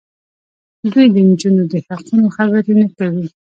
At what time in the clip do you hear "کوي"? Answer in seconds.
2.97-3.27